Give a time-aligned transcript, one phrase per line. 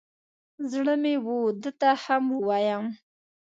[0.71, 1.27] زړه مې و
[1.61, 2.85] ده ته هم ووایم.